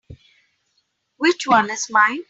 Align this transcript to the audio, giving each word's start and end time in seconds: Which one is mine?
Which 1.17 1.43
one 1.45 1.69
is 1.69 1.85
mine? 1.91 2.17